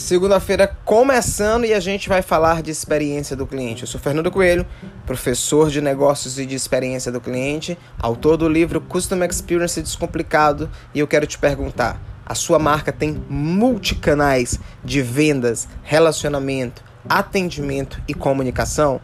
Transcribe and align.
Segunda-feira 0.00 0.66
começando 0.82 1.66
e 1.66 1.74
a 1.74 1.78
gente 1.78 2.08
vai 2.08 2.22
falar 2.22 2.62
de 2.62 2.70
experiência 2.70 3.36
do 3.36 3.46
cliente. 3.46 3.82
Eu 3.82 3.86
sou 3.86 4.00
Fernando 4.00 4.30
Coelho, 4.30 4.66
professor 5.04 5.68
de 5.68 5.82
negócios 5.82 6.38
e 6.38 6.46
de 6.46 6.54
experiência 6.54 7.12
do 7.12 7.20
cliente, 7.20 7.76
autor 7.98 8.38
do 8.38 8.48
livro 8.48 8.80
Custom 8.80 9.22
Experience 9.22 9.80
Descomplicado, 9.80 10.70
e 10.94 11.00
eu 11.00 11.06
quero 11.06 11.26
te 11.26 11.38
perguntar: 11.38 12.00
a 12.24 12.34
sua 12.34 12.58
marca 12.58 12.90
tem 12.90 13.22
multicanais 13.28 14.58
de 14.82 15.02
vendas, 15.02 15.68
relacionamento, 15.82 16.82
atendimento 17.06 18.00
e 18.08 18.14
comunicação? 18.14 19.02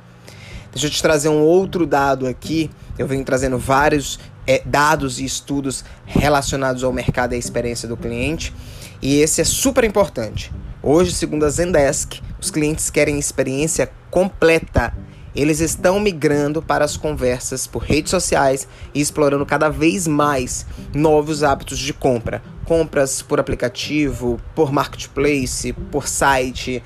Deixa 0.72 0.86
eu 0.86 0.90
te 0.90 1.02
trazer 1.02 1.28
um 1.28 1.42
outro 1.42 1.86
dado 1.86 2.26
aqui. 2.26 2.70
Eu 2.98 3.06
venho 3.06 3.22
trazendo 3.22 3.58
vários 3.58 4.18
é, 4.46 4.62
dados 4.64 5.20
e 5.20 5.26
estudos 5.26 5.84
relacionados 6.06 6.82
ao 6.82 6.92
mercado 6.92 7.34
e 7.34 7.36
à 7.36 7.38
experiência 7.38 7.86
do 7.86 7.98
cliente, 7.98 8.52
e 9.02 9.20
esse 9.20 9.42
é 9.42 9.44
super 9.44 9.84
importante. 9.84 10.50
Hoje, 10.88 11.10
segundo 11.10 11.44
a 11.44 11.48
Zendesk, 11.48 12.20
os 12.40 12.48
clientes 12.48 12.90
querem 12.90 13.18
experiência 13.18 13.90
completa. 14.08 14.96
Eles 15.34 15.58
estão 15.58 15.98
migrando 15.98 16.62
para 16.62 16.84
as 16.84 16.96
conversas 16.96 17.66
por 17.66 17.82
redes 17.82 18.12
sociais 18.12 18.68
e 18.94 19.00
explorando 19.00 19.44
cada 19.44 19.68
vez 19.68 20.06
mais 20.06 20.64
novos 20.94 21.42
hábitos 21.42 21.80
de 21.80 21.92
compra. 21.92 22.40
Compras 22.64 23.20
por 23.20 23.40
aplicativo, 23.40 24.40
por 24.54 24.70
marketplace, 24.70 25.72
por 25.90 26.06
site 26.06 26.80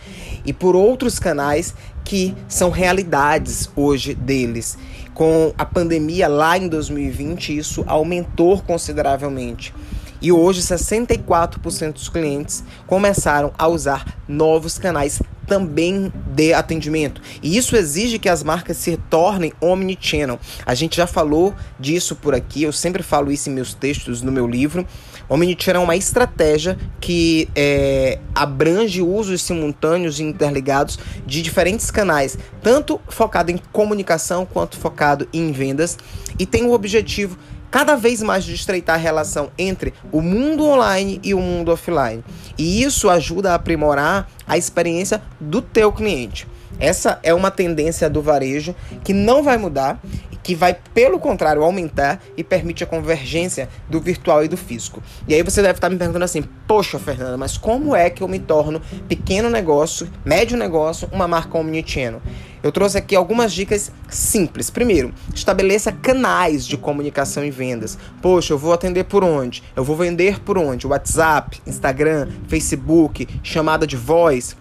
e 0.47 0.53
por 0.55 0.75
outros 0.75 1.19
canais 1.19 1.75
que 2.03 2.35
são 2.49 2.71
realidades 2.71 3.69
hoje 3.77 4.15
deles. 4.15 4.79
Com 5.13 5.53
a 5.59 5.67
pandemia 5.67 6.27
lá 6.27 6.57
em 6.57 6.69
2020, 6.69 7.55
isso 7.55 7.85
aumentou 7.87 8.63
consideravelmente. 8.63 9.75
E 10.21 10.31
hoje 10.31 10.61
64% 10.61 11.95
dos 11.95 12.09
clientes 12.09 12.63
começaram 12.87 13.53
a 13.59 13.67
usar 13.67 14.05
novos 14.29 14.79
canais 14.79 15.21
também 15.51 16.13
de 16.27 16.53
atendimento. 16.53 17.21
E 17.43 17.57
isso 17.57 17.75
exige 17.75 18.21
que 18.21 18.29
as 18.29 18.43
marcas 18.45 18.77
se 18.77 18.97
tornem 19.11 19.53
omnichannel. 19.61 20.39
A 20.65 20.75
gente 20.75 20.97
já 20.97 21.09
falou 21.09 21.53
disso 21.79 22.15
por 22.15 22.35
aqui, 22.37 22.63
eu 22.63 22.73
sempre 22.73 23.03
falo 23.03 23.33
isso 23.33 23.51
em 23.51 23.53
meus 23.53 23.75
textos 23.75 24.23
no 24.23 24.31
meu 24.31 24.47
livro. 24.47 24.87
Omnichannel 25.29 25.83
é 25.83 25.85
uma 25.85 25.97
estratégia 25.97 26.79
que 27.01 27.49
é, 27.55 28.19
abrange 28.35 29.03
usos 29.03 29.43
simultâneos 29.43 30.21
e 30.21 30.25
interligados 30.25 30.99
de 31.27 31.43
diferentes 31.43 31.91
canais, 31.91 32.39
tanto 32.63 33.01
focado 33.09 33.51
em 33.51 33.59
comunicação 33.73 34.45
quanto 34.45 34.77
focado 34.77 35.29
em 35.33 35.51
vendas, 35.53 35.99
e 36.39 36.47
tem 36.47 36.65
o 36.65 36.73
objetivo 36.73 37.39
cada 37.71 37.95
vez 37.97 38.23
mais 38.23 38.45
de 38.45 38.55
estreitar 38.55 38.97
a 38.97 38.99
relação 38.99 39.51
entre 39.57 39.95
o 40.11 40.21
mundo 40.21 40.67
online 40.67 41.21
e 41.23 41.35
o 41.35 41.41
mundo 41.41 41.71
offline. 41.71 42.25
E 42.59 42.83
isso 42.83 43.09
ajuda 43.09 43.53
a 43.53 43.55
aprimorar 43.55 44.29
a 44.47 44.59
experiência 44.59 45.23
do 45.39 45.63
teu 45.63 45.93
cliente. 45.93 46.47
Essa 46.79 47.19
é 47.23 47.35
uma 47.35 47.51
tendência 47.51 48.09
do 48.09 48.23
varejo 48.23 48.75
que 49.05 49.13
não 49.13 49.43
vai 49.43 49.59
mudar 49.59 50.01
que 50.43 50.55
vai, 50.55 50.77
pelo 50.95 51.19
contrário, 51.19 51.63
aumentar 51.63 52.21
e 52.37 52.45
permite 52.45 52.85
a 52.85 52.87
convergência 52.87 53.69
do 53.89 54.01
virtual 54.01 54.45
e 54.45 54.49
do 54.49 54.57
físico. 54.57 55.03
E 55.27 55.35
aí 55.35 55.43
você 55.43 55.63
deve 55.63 55.79
estar 55.79 55.89
me 55.89 55.97
perguntando 55.97 56.25
assim: 56.25 56.43
poxa, 56.67 56.99
Fernanda, 56.99 57.37
mas 57.37 57.57
como 57.57 57.95
é 57.95 58.11
que 58.11 58.23
eu 58.23 58.29
me 58.29 58.39
torno 58.39 58.81
pequeno 59.09 59.51
negócio, 59.51 60.09
médio 60.25 60.57
negócio, 60.57 61.09
uma 61.13 61.29
marca 61.29 61.59
omnichannel? 61.59 62.21
Eu 62.63 62.71
trouxe 62.71 62.99
aqui 62.99 63.17
algumas 63.17 63.53
dicas 63.53 63.91
simples. 64.11 64.69
Primeiro, 64.69 65.15
estabeleça 65.35 65.91
canais 65.91 66.67
de 66.67 66.77
comunicação 66.77 67.43
e 67.43 67.51
vendas. 67.51 67.97
Poxa, 68.21 68.53
eu 68.53 68.59
vou 68.59 68.75
atender 68.75 69.05
por 69.05 69.25
onde? 69.25 69.63
Eu 69.75 69.83
vou 69.83 69.97
vender 69.97 70.41
por 70.41 70.59
onde? 70.59 70.87
WhatsApp, 70.87 71.61
Instagram, 71.67 72.29
Facebook, 72.49 73.27
chamada 73.43 73.87
de 73.87 73.97
voz. 73.97 74.57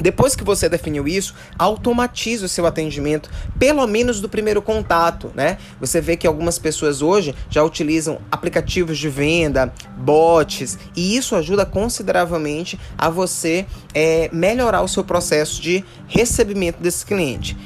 Depois 0.00 0.34
que 0.34 0.42
você 0.42 0.68
definiu 0.68 1.06
isso, 1.06 1.34
automatize 1.58 2.44
o 2.44 2.48
seu 2.48 2.66
atendimento, 2.66 3.30
pelo 3.58 3.86
menos 3.86 4.20
do 4.20 4.28
primeiro 4.28 4.60
contato, 4.60 5.30
né? 5.34 5.58
Você 5.80 6.00
vê 6.00 6.16
que 6.16 6.26
algumas 6.26 6.58
pessoas 6.58 7.02
hoje 7.02 7.34
já 7.48 7.62
utilizam 7.62 8.18
aplicativos 8.30 8.98
de 8.98 9.08
venda, 9.08 9.72
bots, 9.98 10.78
e 10.96 11.16
isso 11.16 11.36
ajuda 11.36 11.64
consideravelmente 11.64 12.78
a 12.96 13.08
você 13.08 13.66
é, 13.94 14.28
melhorar 14.32 14.82
o 14.82 14.88
seu 14.88 15.04
processo 15.04 15.60
de 15.60 15.84
recebimento 16.08 16.80
desse 16.80 17.04
cliente. 17.06 17.56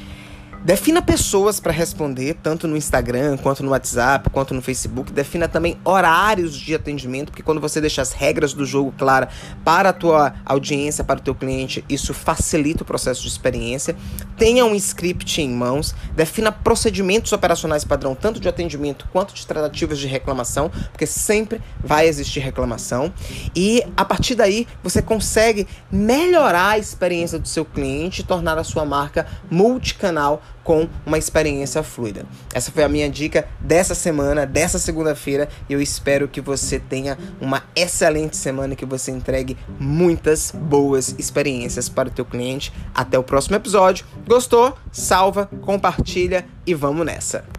Defina 0.64 1.00
pessoas 1.00 1.60
para 1.60 1.72
responder, 1.72 2.34
tanto 2.42 2.66
no 2.66 2.76
Instagram, 2.76 3.36
quanto 3.36 3.62
no 3.62 3.70
WhatsApp, 3.70 4.30
quanto 4.30 4.52
no 4.52 4.60
Facebook. 4.60 5.12
Defina 5.12 5.46
também 5.46 5.78
horários 5.84 6.56
de 6.56 6.74
atendimento, 6.74 7.30
porque 7.30 7.42
quando 7.42 7.60
você 7.60 7.80
deixa 7.80 8.02
as 8.02 8.12
regras 8.12 8.52
do 8.52 8.66
jogo 8.66 8.92
claras 8.98 9.28
para 9.64 9.90
a 9.90 9.92
tua 9.92 10.34
audiência, 10.44 11.04
para 11.04 11.20
o 11.20 11.22
teu 11.22 11.34
cliente, 11.34 11.84
isso 11.88 12.12
facilita 12.12 12.82
o 12.82 12.86
processo 12.86 13.22
de 13.22 13.28
experiência. 13.28 13.94
Tenha 14.36 14.64
um 14.64 14.74
script 14.74 15.40
em 15.40 15.50
mãos. 15.50 15.94
Defina 16.14 16.50
procedimentos 16.50 17.32
operacionais 17.32 17.84
padrão, 17.84 18.14
tanto 18.14 18.40
de 18.40 18.48
atendimento 18.48 19.08
quanto 19.12 19.34
de 19.34 19.46
tratativas 19.46 19.98
de 19.98 20.08
reclamação, 20.08 20.70
porque 20.90 21.06
sempre 21.06 21.60
vai 21.78 22.08
existir 22.08 22.40
reclamação. 22.40 23.12
E 23.54 23.84
a 23.96 24.04
partir 24.04 24.34
daí, 24.34 24.66
você 24.82 25.00
consegue 25.00 25.66
melhorar 25.90 26.70
a 26.70 26.78
experiência 26.78 27.38
do 27.38 27.46
seu 27.46 27.64
cliente 27.64 28.22
e 28.22 28.24
tornar 28.24 28.58
a 28.58 28.64
sua 28.64 28.84
marca 28.84 29.26
multicanal 29.48 30.42
com 30.62 30.88
uma 31.06 31.16
experiência 31.16 31.82
fluida. 31.82 32.26
Essa 32.52 32.72
foi 32.72 32.82
a 32.82 32.88
minha 32.88 33.08
dica 33.08 33.48
dessa 33.60 33.94
semana, 33.94 34.44
dessa 34.44 34.80
segunda-feira, 34.80 35.48
e 35.68 35.72
eu 35.72 35.80
espero 35.80 36.26
que 36.26 36.40
você 36.40 36.80
tenha 36.80 37.16
uma 37.40 37.62
excelente 37.76 38.36
semana 38.36 38.74
que 38.74 38.84
você 38.84 39.12
entregue 39.12 39.56
muitas 39.78 40.50
boas 40.50 41.14
experiências 41.18 41.88
para 41.88 42.08
o 42.08 42.12
teu 42.12 42.24
cliente. 42.24 42.72
Até 42.92 43.16
o 43.16 43.22
próximo 43.22 43.54
episódio. 43.54 44.04
Gostou? 44.26 44.76
Salva, 44.90 45.48
compartilha 45.62 46.44
e 46.66 46.74
vamos 46.74 47.06
nessa. 47.06 47.55